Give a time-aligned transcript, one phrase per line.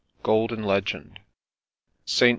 [0.23, 1.19] Golden Legend.
[2.05, 2.29] ST.